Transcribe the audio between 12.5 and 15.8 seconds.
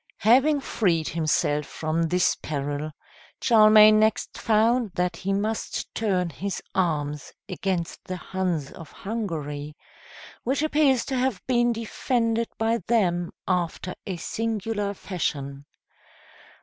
by them after a singular fashion.